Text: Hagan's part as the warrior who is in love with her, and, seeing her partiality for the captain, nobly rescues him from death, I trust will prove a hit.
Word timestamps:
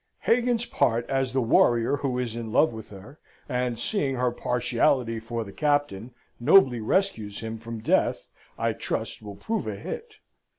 Hagan's 0.21 0.65
part 0.65 1.07
as 1.11 1.31
the 1.31 1.43
warrior 1.43 1.97
who 1.97 2.17
is 2.17 2.35
in 2.35 2.51
love 2.51 2.73
with 2.73 2.89
her, 2.89 3.19
and, 3.47 3.77
seeing 3.77 4.15
her 4.15 4.31
partiality 4.31 5.19
for 5.19 5.43
the 5.43 5.53
captain, 5.53 6.09
nobly 6.39 6.79
rescues 6.79 7.41
him 7.41 7.59
from 7.59 7.81
death, 7.81 8.27
I 8.57 8.73
trust 8.73 9.21
will 9.21 9.35
prove 9.35 9.67
a 9.67 9.75
hit. 9.75 10.13